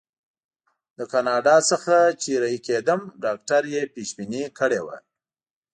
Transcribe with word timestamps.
له 0.97 1.03
کاناډا 1.11 1.57
څخه 1.71 1.95
چې 2.21 2.31
رهي 2.41 2.59
کېدم 2.67 3.01
ډاکټر 3.23 3.61
یې 3.73 3.81
پېشبیني 3.95 4.43
کړې 4.57 4.81
وه. 4.85 4.97